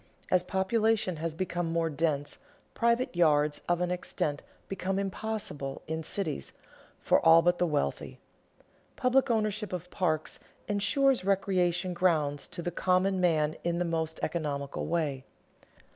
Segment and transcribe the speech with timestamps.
[0.31, 2.39] As population has become more dense,
[2.73, 6.53] private yards of any extent become impossible, in cities,
[6.99, 8.17] for all but the wealthy.
[8.95, 14.87] Public ownership of parks insures recreation grounds to the common man in the most economical
[14.87, 15.23] way.